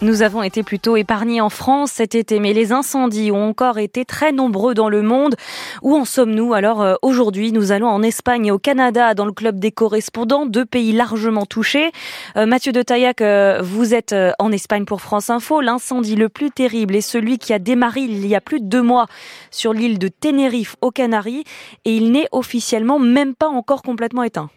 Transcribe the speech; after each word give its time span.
Nous 0.00 0.22
avons 0.22 0.44
été 0.44 0.62
plutôt 0.62 0.96
épargnés 0.96 1.40
en 1.40 1.48
France 1.48 1.90
cet 1.90 2.14
été, 2.14 2.38
mais 2.38 2.52
les 2.52 2.70
incendies 2.70 3.32
ont 3.32 3.48
encore 3.48 3.78
été 3.78 4.04
très 4.04 4.30
nombreux 4.30 4.72
dans 4.72 4.88
le 4.88 5.02
monde. 5.02 5.34
Où 5.82 5.96
en 5.96 6.04
sommes-nous 6.04 6.54
Alors 6.54 6.82
euh, 6.82 6.94
aujourd'hui, 7.02 7.50
nous 7.50 7.72
allons 7.72 7.88
en 7.88 8.00
Espagne 8.04 8.46
et 8.46 8.52
au 8.52 8.60
Canada, 8.60 9.14
dans 9.14 9.24
le 9.26 9.32
club 9.32 9.58
des 9.58 9.72
correspondants, 9.72 10.46
deux 10.46 10.64
pays 10.64 10.92
largement 10.92 11.46
touchés. 11.46 11.90
Euh, 12.36 12.46
Mathieu 12.46 12.70
de 12.70 12.80
Taillac, 12.80 13.20
euh, 13.22 13.60
vous 13.60 13.92
êtes 13.92 14.14
en 14.38 14.52
Espagne 14.52 14.84
pour 14.84 15.00
France 15.00 15.30
Info. 15.30 15.60
L'incendie 15.60 16.14
le 16.14 16.28
plus 16.28 16.52
terrible 16.52 16.94
est 16.94 17.00
celui 17.00 17.38
qui 17.38 17.52
a 17.52 17.58
démarré 17.58 18.02
il 18.02 18.24
y 18.24 18.36
a 18.36 18.40
plus 18.40 18.60
de 18.60 18.66
deux 18.66 18.82
mois 18.82 19.08
sur 19.50 19.72
l'île 19.72 19.98
de 19.98 20.06
Tenerife 20.06 20.76
aux 20.80 20.92
Canaries, 20.92 21.42
et 21.84 21.96
il 21.96 22.12
n'est 22.12 22.28
officiellement 22.30 23.00
même 23.00 23.34
pas 23.34 23.48
encore 23.48 23.82
complètement 23.82 24.22
éteint. 24.22 24.48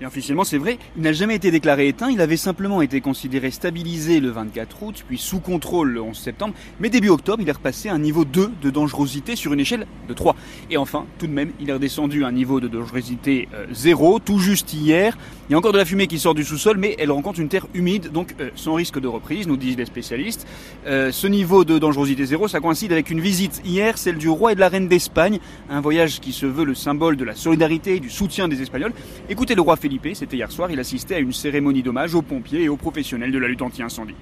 Et 0.00 0.06
officiellement, 0.06 0.42
c'est 0.42 0.58
vrai, 0.58 0.78
il 0.96 1.02
n'a 1.02 1.12
jamais 1.12 1.36
été 1.36 1.52
déclaré 1.52 1.86
éteint, 1.86 2.10
il 2.10 2.20
avait 2.20 2.36
simplement 2.36 2.82
été 2.82 3.00
considéré 3.00 3.52
stabilisé 3.52 4.18
le 4.18 4.30
24 4.30 4.82
août, 4.82 5.04
puis 5.06 5.18
sous 5.18 5.38
contrôle 5.38 5.90
le 5.90 6.02
11 6.02 6.18
septembre, 6.18 6.54
mais 6.80 6.90
début 6.90 7.10
octobre, 7.10 7.40
il 7.40 7.48
est 7.48 7.52
repassé 7.52 7.88
à 7.88 7.94
un 7.94 8.00
niveau 8.00 8.24
2 8.24 8.50
de 8.60 8.70
dangerosité 8.70 9.36
sur 9.36 9.52
une 9.52 9.60
échelle 9.60 9.86
de 10.08 10.12
3. 10.14 10.34
Et 10.70 10.76
enfin, 10.76 11.06
tout 11.18 11.28
de 11.28 11.32
même, 11.32 11.52
il 11.60 11.70
est 11.70 11.72
redescendu 11.72 12.24
à 12.24 12.26
un 12.26 12.32
niveau 12.32 12.58
de 12.58 12.66
dangerosité 12.66 13.48
0, 13.70 14.16
euh, 14.16 14.18
tout 14.18 14.40
juste 14.40 14.74
hier. 14.74 15.16
Il 15.48 15.52
y 15.52 15.54
a 15.54 15.58
encore 15.58 15.72
de 15.72 15.78
la 15.78 15.84
fumée 15.84 16.08
qui 16.08 16.18
sort 16.18 16.34
du 16.34 16.42
sous-sol, 16.42 16.76
mais 16.76 16.96
elle 16.98 17.12
rencontre 17.12 17.38
une 17.38 17.48
terre 17.48 17.68
humide, 17.72 18.10
donc 18.10 18.34
euh, 18.40 18.50
sans 18.56 18.74
risque 18.74 18.98
de 18.98 19.06
reprise, 19.06 19.46
nous 19.46 19.56
disent 19.56 19.76
les 19.76 19.84
spécialistes. 19.84 20.44
Euh, 20.86 21.12
ce 21.12 21.28
niveau 21.28 21.64
de 21.64 21.78
dangerosité 21.78 22.24
0, 22.24 22.48
ça 22.48 22.58
coïncide 22.58 22.90
avec 22.90 23.10
une 23.10 23.20
visite 23.20 23.62
hier, 23.64 23.96
celle 23.96 24.18
du 24.18 24.28
roi 24.28 24.52
et 24.52 24.54
de 24.56 24.60
la 24.60 24.68
reine 24.68 24.88
d'Espagne, 24.88 25.38
un 25.70 25.80
voyage 25.80 26.18
qui 26.18 26.32
se 26.32 26.46
veut 26.46 26.64
le 26.64 26.74
symbole 26.74 27.16
de 27.16 27.24
la 27.24 27.36
solidarité 27.36 27.94
et 27.94 28.00
du 28.00 28.10
soutien 28.10 28.48
des 28.48 28.60
Espagnols. 28.60 28.92
Écoutez 29.28 29.54
le 29.54 29.62
roi 29.62 29.76
Felipe, 29.98 30.16
c'était 30.16 30.36
hier 30.36 30.50
soir, 30.50 30.70
il 30.70 30.80
assistait 30.80 31.14
à 31.16 31.18
une 31.18 31.32
cérémonie 31.32 31.82
d'hommage 31.82 32.14
aux 32.14 32.22
pompiers 32.22 32.62
et 32.62 32.68
aux 32.68 32.76
professionnels 32.76 33.30
de 33.30 33.38
la 33.38 33.48
lutte 33.48 33.62
anti-incendie. 33.62 34.14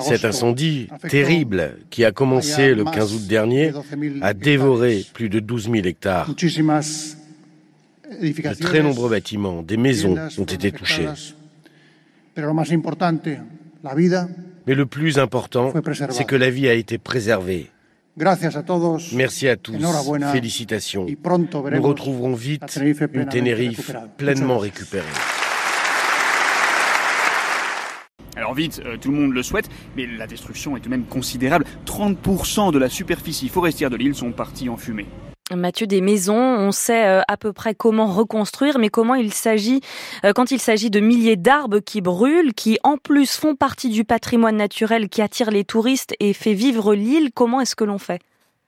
Cet 0.00 0.24
incendie 0.24 0.88
terrible 1.08 1.76
qui 1.90 2.04
a 2.04 2.12
commencé 2.12 2.74
le 2.74 2.84
15 2.84 3.14
août 3.14 3.26
dernier 3.26 3.72
a 4.22 4.34
dévoré 4.34 5.04
plus 5.12 5.28
de 5.28 5.40
12 5.40 5.70
000 5.70 5.86
hectares. 5.86 6.28
De 8.10 8.54
très 8.60 8.82
nombreux 8.82 9.10
bâtiments, 9.10 9.62
des 9.62 9.76
maisons 9.76 10.16
ont 10.38 10.44
été 10.44 10.72
touchés. 10.72 11.08
Mais 14.66 14.74
le 14.74 14.86
plus 14.86 15.18
important, 15.18 15.72
c'est 16.10 16.24
que 16.24 16.36
la 16.36 16.50
vie 16.50 16.68
a 16.68 16.74
été 16.74 16.98
préservée. 16.98 17.70
Merci 18.16 19.48
à 19.48 19.56
tous. 19.56 19.76
Félicitations. 20.32 21.06
Nous 21.06 21.82
retrouverons 21.82 22.34
vite 22.34 22.78
une 23.12 23.26
Tenerife 23.26 23.92
pleinement 24.16 24.58
récupérée. 24.58 25.04
Alors 28.36 28.54
vite, 28.54 28.82
euh, 28.84 28.96
tout 28.96 29.10
le 29.10 29.16
monde 29.16 29.32
le 29.32 29.42
souhaite, 29.42 29.68
mais 29.96 30.06
la 30.06 30.26
destruction 30.26 30.76
est 30.76 30.80
tout 30.80 30.86
de 30.86 30.90
même 30.90 31.04
considérable. 31.04 31.64
30% 31.86 32.72
de 32.72 32.78
la 32.78 32.88
superficie 32.88 33.48
forestière 33.48 33.90
de 33.90 33.96
l'île 33.96 34.14
sont 34.14 34.32
partis 34.32 34.68
en 34.68 34.76
fumée. 34.76 35.06
Mathieu, 35.52 35.86
des 35.86 36.00
maisons, 36.00 36.34
on 36.34 36.72
sait 36.72 37.06
euh, 37.06 37.20
à 37.28 37.36
peu 37.36 37.52
près 37.52 37.74
comment 37.74 38.06
reconstruire, 38.06 38.78
mais 38.78 38.88
comment 38.88 39.14
il 39.14 39.30
s'agit 39.30 39.82
euh, 40.24 40.32
quand 40.32 40.50
il 40.50 40.58
s'agit 40.58 40.88
de 40.88 41.00
milliers 41.00 41.36
d'arbres 41.36 41.80
qui 41.80 42.00
brûlent, 42.00 42.54
qui 42.54 42.78
en 42.82 42.96
plus 42.96 43.36
font 43.36 43.54
partie 43.54 43.90
du 43.90 44.04
patrimoine 44.04 44.56
naturel 44.56 45.10
qui 45.10 45.20
attire 45.20 45.50
les 45.50 45.64
touristes 45.64 46.14
et 46.18 46.32
fait 46.32 46.54
vivre 46.54 46.94
l'île, 46.94 47.30
comment 47.34 47.60
est-ce 47.60 47.76
que 47.76 47.84
l'on 47.84 47.98
fait? 47.98 48.22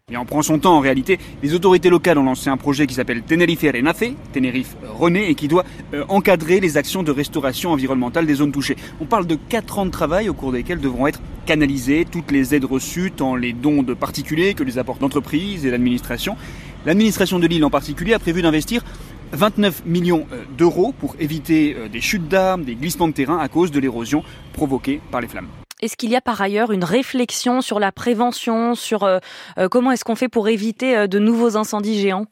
Et 0.09 0.17
on 0.17 0.25
prend 0.25 0.41
son 0.41 0.61
temps 0.61 0.77
en 0.77 0.79
réalité. 0.79 1.19
Les 1.43 1.53
autorités 1.53 1.91
locales 1.91 2.17
ont 2.17 2.23
lancé 2.23 2.49
un 2.49 2.57
projet 2.57 2.87
qui 2.87 2.95
s'appelle 2.95 3.23
Tenerife 3.23 3.63
Renace, 3.63 4.05
Tenerife 4.33 4.77
René, 4.97 5.29
et 5.29 5.35
qui 5.35 5.49
doit 5.49 5.65
euh, 5.95 6.05
encadrer 6.09 6.61
les 6.61 6.77
actions 6.77 7.03
de 7.03 7.11
restauration 7.11 7.73
environnementale 7.73 8.25
des 8.25 8.35
zones 8.35 8.53
touchées. 8.53 8.77
On 9.01 9.07
parle 9.07 9.27
de 9.27 9.35
4 9.35 9.81
ans 9.81 9.87
de 9.87 9.91
travail 9.91 10.29
au 10.29 10.33
cours 10.33 10.53
desquels 10.53 10.79
devront 10.79 11.09
être 11.09 11.21
canalisées 11.45 12.07
toutes 12.09 12.31
les 12.31 12.55
aides 12.55 12.67
reçues, 12.67 13.11
tant 13.11 13.35
les 13.35 13.53
dons 13.53 13.83
de 13.83 13.95
particuliers 13.95 14.55
que 14.55 14.63
les 14.63 14.79
apports 14.79 14.99
d'entreprises 14.99 15.67
et 15.67 15.73
d'administration. 15.73 16.37
L'administration 16.85 17.41
de 17.41 17.49
l'île 17.49 17.65
en 17.65 17.71
particulier 17.71 18.15
a 18.15 18.21
prévu 18.21 18.43
d'investir 18.43 18.85
29 19.33 19.87
millions 19.87 20.29
euh, 20.33 20.45
d'euros 20.57 20.95
pour 20.97 21.17
éviter 21.19 21.75
euh, 21.77 21.89
des 21.89 22.01
chutes 22.01 22.29
d'arbres, 22.29 22.65
des 22.65 22.77
glissements 22.77 23.09
de 23.09 23.13
terrain 23.13 23.41
à 23.41 23.49
cause 23.49 23.73
de 23.73 23.81
l'érosion 23.81 24.23
provoquée 24.53 25.01
par 25.11 25.21
les 25.21 25.27
flammes. 25.27 25.49
Est-ce 25.83 25.99
qu'il 25.99 26.09
y 26.09 26.17
a 26.17 26.23
par 26.23 26.41
ailleurs 26.41 26.73
une 26.73 26.85
réflexion 26.85 27.61
sur 27.61 27.79
la 27.79 27.93
prévention, 27.93 28.75
sur 28.75 29.03
euh, 29.03 29.19
euh, 29.59 29.69
comment 29.69 29.93
est-ce 29.93 30.07
qu'on 30.07 30.17
fait 30.17 30.31
pour 30.31 30.49
éviter 30.49 30.97
euh, 30.97 31.07
de 31.07 31.19
nouveaux 31.19 31.59
incendies 31.59 32.01
géants? 32.01 32.25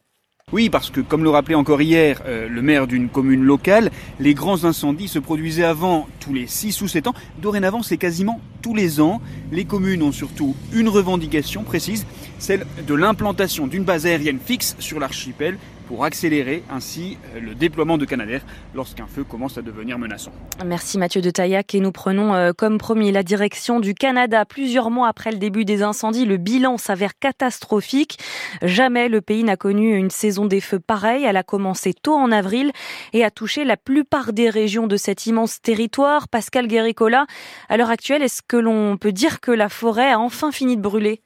Oui, 0.51 0.71
parce 0.71 0.89
que 0.89 0.99
comme 0.99 1.23
le 1.23 1.29
rappelait 1.29 1.55
encore 1.55 1.81
hier 1.81 2.21
le 2.27 2.61
maire 2.61 2.85
d'une 2.85 3.09
commune 3.09 3.43
locale, 3.43 3.89
les 4.19 4.35
grands 4.35 4.63
incendies 4.63 5.07
se 5.07 5.17
produisaient 5.17 5.63
avant 5.63 6.07
tous 6.19 6.33
les 6.33 6.45
6 6.45 6.83
ou 6.83 6.87
7 6.87 7.07
ans. 7.07 7.13
Dorénavant, 7.41 7.81
c'est 7.81 7.97
quasiment 7.97 8.39
tous 8.61 8.75
les 8.75 9.01
ans. 9.01 9.21
Les 9.51 9.65
communes 9.65 10.03
ont 10.03 10.11
surtout 10.11 10.55
une 10.71 10.87
revendication 10.87 11.63
précise, 11.63 12.05
celle 12.39 12.65
de 12.85 12.93
l'implantation 12.93 13.67
d'une 13.67 13.83
base 13.83 14.05
aérienne 14.05 14.39
fixe 14.39 14.75
sur 14.79 14.99
l'archipel 14.99 15.57
pour 15.87 16.03
accélérer 16.03 16.63
ainsi 16.69 17.17
euh, 17.35 17.39
le 17.39 17.55
déploiement 17.55 17.97
de 17.97 18.05
Canadair 18.05 18.41
lorsqu'un 18.73 19.07
feu 19.07 19.23
commence 19.23 19.57
à 19.57 19.61
devenir 19.61 19.97
menaçant. 19.97 20.31
Merci 20.65 20.97
Mathieu 20.97 21.21
de 21.21 21.29
Taillac 21.29 21.73
et 21.75 21.79
nous 21.79 21.91
prenons 21.91 22.33
euh, 22.33 22.51
comme 22.57 22.77
promis 22.77 23.11
la 23.11 23.23
direction 23.23 23.79
du 23.79 23.93
Canada. 23.93 24.45
Plusieurs 24.45 24.89
mois 24.89 25.07
après 25.07 25.31
le 25.31 25.37
début 25.37 25.65
des 25.65 25.83
incendies, 25.83 26.25
le 26.25 26.37
bilan 26.37 26.77
s'avère 26.77 27.17
catastrophique. 27.17 28.17
Jamais 28.61 29.09
le 29.09 29.21
pays 29.21 29.43
n'a 29.43 29.57
connu 29.57 29.95
une 29.95 30.09
saison 30.09 30.45
des 30.45 30.61
feux 30.61 30.79
pareille. 30.79 31.23
Elle 31.23 31.37
a 31.37 31.43
commencé 31.43 31.93
tôt 31.93 32.15
en 32.15 32.31
avril 32.31 32.71
et 33.13 33.23
a 33.23 33.31
touché 33.31 33.63
la 33.63 33.77
plupart 33.77 34.33
des 34.33 34.49
régions 34.49 34.87
de 34.87 34.97
cet 34.97 35.25
immense 35.25 35.61
territoire. 35.61 36.27
Pascal 36.27 36.67
Guéricola, 36.67 37.25
à 37.69 37.77
l'heure 37.77 37.89
actuelle, 37.89 38.23
est-ce 38.23 38.41
que 38.41 38.57
l'on 38.57 38.97
peut 38.97 39.11
dire 39.11 39.39
que 39.39 39.51
la 39.51 39.69
forêt 39.69 40.11
a 40.11 40.19
enfin 40.19 40.51
fini 40.51 40.77
de 40.77 40.81
brûler? 40.81 41.21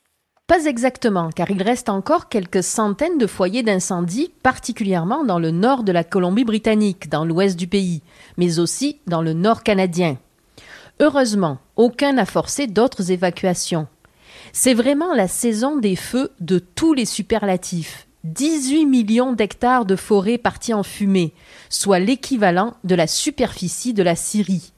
Pas 0.49 0.65
exactement, 0.65 1.29
car 1.29 1.51
il 1.51 1.61
reste 1.61 1.89
encore 1.89 2.27
quelques 2.27 2.63
centaines 2.63 3.19
de 3.19 3.27
foyers 3.27 3.61
d'incendie, 3.61 4.31
particulièrement 4.41 5.23
dans 5.23 5.37
le 5.37 5.51
nord 5.51 5.83
de 5.83 5.91
la 5.91 6.03
Colombie-Britannique, 6.03 7.07
dans 7.07 7.23
l'ouest 7.23 7.55
du 7.55 7.67
pays, 7.67 8.01
mais 8.35 8.57
aussi 8.57 8.97
dans 9.05 9.21
le 9.21 9.33
nord 9.33 9.61
canadien. 9.61 10.17
Heureusement, 10.99 11.59
aucun 11.75 12.13
n'a 12.13 12.25
forcé 12.25 12.65
d'autres 12.65 13.11
évacuations. 13.11 13.85
C'est 14.51 14.73
vraiment 14.73 15.13
la 15.13 15.27
saison 15.27 15.77
des 15.77 15.95
feux 15.95 16.31
de 16.39 16.57
tous 16.57 16.95
les 16.95 17.05
superlatifs. 17.05 18.07
18 18.23 18.87
millions 18.87 19.33
d'hectares 19.33 19.85
de 19.85 19.95
forêts 19.95 20.39
partis 20.39 20.73
en 20.73 20.81
fumée, 20.81 21.31
soit 21.69 21.99
l'équivalent 21.99 22.73
de 22.83 22.95
la 22.95 23.05
superficie 23.05 23.93
de 23.93 24.01
la 24.01 24.15
Syrie. 24.15 24.73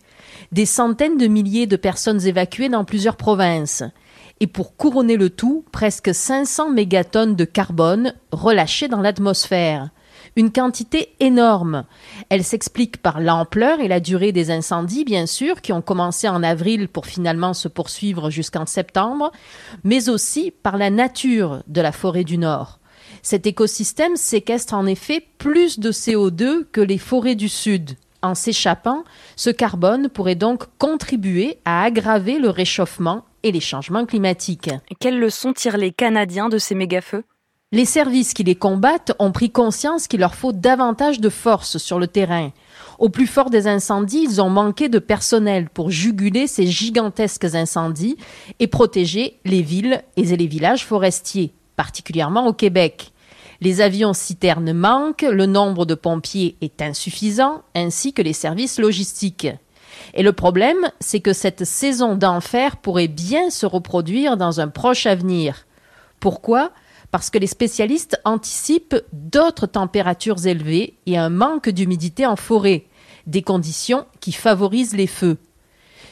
Des 0.52 0.66
centaines 0.66 1.18
de 1.18 1.28
milliers 1.28 1.66
de 1.66 1.78
personnes 1.78 2.28
évacuées 2.28 2.68
dans 2.68 2.84
plusieurs 2.84 3.16
provinces 3.16 3.84
et 4.42 4.48
pour 4.48 4.76
couronner 4.76 5.18
le 5.18 5.30
tout, 5.30 5.64
presque 5.72 6.14
500 6.14 6.72
mégatonnes 6.72 7.36
de 7.36 7.46
carbone 7.46 8.14
relâchées 8.32 8.88
dans 8.88 9.00
l'atmosphère. 9.00 9.92
Une 10.36 10.52
quantité 10.52 11.14
énorme. 11.20 11.86
Elle 12.30 12.44
s'explique 12.44 12.98
par 12.98 13.20
l'ampleur 13.20 13.80
et 13.82 13.88
la 13.88 14.00
durée 14.00 14.32
des 14.32 14.50
incendies, 14.50 15.06
bien 15.06 15.28
sûr, 15.28 15.62
qui 15.62 15.72
ont 15.72 15.84
commencé 15.84 16.28
en 16.28 16.42
avril 16.42 16.88
pour 16.88 17.06
finalement 17.06 17.54
se 17.54 17.68
poursuivre 17.68 18.32
jusqu'en 18.32 18.66
septembre, 18.66 19.32
mais 19.84 20.10
aussi 20.10 20.50
par 20.50 20.78
la 20.78 20.90
nature 20.90 21.62
de 21.68 21.82
la 21.82 21.92
forêt 21.92 22.24
du 22.24 22.40
Nord. 22.40 22.80
Cet 23.22 23.46
écosystème 23.46 24.16
séquestre 24.16 24.74
en 24.74 24.88
effet 24.88 25.24
plus 25.38 25.78
de 25.78 25.92
CO2 25.92 26.66
que 26.72 26.82
les 26.82 26.98
forêts 26.98 27.36
du 27.36 27.50
Sud. 27.50 27.92
En 28.24 28.34
s'échappant, 28.34 29.04
ce 29.36 29.52
carbone 29.52 30.10
pourrait 30.10 30.36
donc 30.36 30.64
contribuer 30.80 31.60
à 31.66 31.84
aggraver 31.84 32.40
le 32.40 32.50
réchauffement 32.50 33.26
et 33.44 33.52
les 33.52 33.60
changements 33.60 34.06
climatiques. 34.06 34.70
Quelles 35.00 35.20
leçons 35.20 35.54
tirent 35.54 35.78
les 35.78 35.92
Canadiens 35.92 36.50
de 36.50 36.58
ces 36.58 36.76
méga-feux? 36.76 37.24
Les 37.74 37.86
services 37.86 38.34
qui 38.34 38.44
les 38.44 38.56
combattent 38.56 39.14
ont 39.18 39.32
pris 39.32 39.50
conscience 39.50 40.08
qu'il 40.08 40.20
leur 40.20 40.36
faut 40.36 40.52
davantage 40.52 41.22
de 41.22 41.30
force 41.30 41.78
sur 41.78 42.00
le 42.00 42.08
terrain. 42.08 42.52
Au 43.00 43.08
plus 43.08 43.28
fort 43.28 43.50
des 43.50 43.66
incendies, 43.66 44.24
ils 44.24 44.42
ont 44.42 44.50
manqué 44.50 44.90
de 44.90 45.00
personnel 45.00 45.70
pour 45.70 45.90
juguler 45.90 46.48
ces 46.48 46.68
gigantesques 46.68 47.56
incendies 47.56 48.18
et 48.60 48.68
protéger 48.68 49.40
les 49.46 49.62
villes 49.62 50.04
et 50.18 50.24
les 50.24 50.48
villages 50.48 50.86
forestiers, 50.86 51.54
particulièrement 51.78 52.46
au 52.46 52.54
Québec. 52.54 53.14
Les 53.62 53.80
avions 53.80 54.14
citernes 54.14 54.74
manquent, 54.74 55.22
le 55.22 55.46
nombre 55.46 55.86
de 55.86 55.96
pompiers 55.96 56.58
est 56.60 56.82
insuffisant, 56.82 57.62
ainsi 57.74 58.12
que 58.12 58.22
les 58.22 58.34
services 58.34 58.80
logistiques. 58.80 59.48
Et 60.14 60.24
le 60.24 60.34
problème, 60.34 60.90
c'est 61.00 61.20
que 61.20 61.34
cette 61.34 61.66
saison 61.66 62.16
d'enfer 62.16 62.78
pourrait 62.78 63.08
bien 63.08 63.50
se 63.50 63.66
reproduire 63.66 64.38
dans 64.38 64.60
un 64.60 64.68
proche 64.68 65.06
avenir. 65.06 65.66
Pourquoi? 66.20 66.72
Parce 67.12 67.30
que 67.30 67.38
les 67.38 67.48
spécialistes 67.48 68.20
anticipent 68.24 68.96
d'autres 69.12 69.68
températures 69.68 70.46
élevées 70.46 70.96
et 71.06 71.18
un 71.18 71.30
manque 71.30 71.70
d'humidité 71.70 72.26
en 72.26 72.36
forêt, 72.36 72.86
des 73.28 73.42
conditions 73.42 74.06
qui 74.20 74.32
favorisent 74.32 74.96
les 74.96 75.08
feux. 75.08 75.38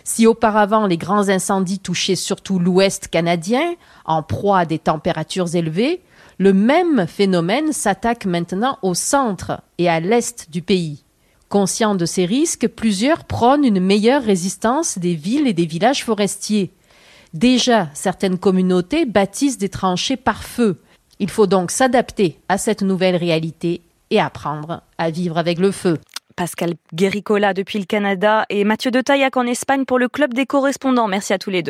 Si 0.04 0.26
auparavant 0.26 0.88
les 0.88 0.98
grands 0.98 1.30
incendies 1.30 1.80
touchaient 1.80 2.16
surtout 2.16 2.60
l'ouest 2.60 3.10
canadien, 3.10 3.76
en 4.06 4.24
proie 4.24 4.60
à 4.60 4.66
des 4.66 4.80
températures 4.80 5.56
élevées, 5.56 6.02
le 6.38 6.54
même 6.54 7.06
phénomène 7.06 7.74
s'attaque 7.74 8.26
maintenant 8.26 8.80
au 8.81 8.94
centre 8.94 9.62
et 9.78 9.90
à 9.90 10.00
l'est 10.00 10.50
du 10.50 10.62
pays. 10.62 11.04
Conscients 11.50 11.96
de 11.96 12.06
ces 12.06 12.25
risques, 12.25 12.68
plusieurs 12.68 13.25
prônent 13.25 13.66
une 13.66 13.80
meilleure 13.80 14.22
résistance 14.24 15.00
des 15.00 15.16
villes 15.16 15.48
et 15.48 15.54
des 15.54 15.66
villages 15.66 16.06
forestiers. 16.06 16.72
Déjà, 17.34 17.90
certaines 17.96 18.38
communautés 18.38 19.06
bâtissent 19.06 19.57
des 19.57 19.69
tranchées 19.69 20.16
par 20.16 20.44
feu. 20.44 20.78
Il 21.18 21.30
faut 21.30 21.48
donc 21.48 21.72
s'adapter 21.72 22.38
à 22.50 22.60
cette 22.60 22.84
nouvelle 22.84 23.16
réalité 23.16 23.81
et 24.12 24.19
apprendre 24.19 24.84
à 25.00 25.10
vivre 25.10 25.40
avec 25.40 25.57
le 25.57 25.72
feu. 25.72 25.98
Pascal 26.36 26.75
Guéricola 26.94 27.54
depuis 27.54 27.80
le 27.80 27.86
Canada 27.86 28.45
et 28.50 28.63
Mathieu 28.63 28.92
de 28.92 29.02
Taillac 29.02 29.36
en 29.36 29.45
Espagne 29.45 29.86
pour 29.86 30.00
le 30.00 30.07
Club 30.07 30.34
des 30.34 30.45
correspondants. 30.45 31.07
Merci 31.07 31.34
à 31.34 31.40
tous 31.40 31.50
les 31.50 31.63
deux. 31.63 31.68